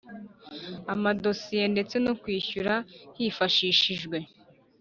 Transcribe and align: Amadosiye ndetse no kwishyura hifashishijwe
Amadosiye 0.93 1.65
ndetse 1.73 1.95
no 2.05 2.13
kwishyura 2.21 2.73
hifashishijwe 3.17 4.17